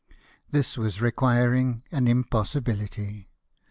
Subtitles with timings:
[0.49, 3.27] This was requiring an impossibihty.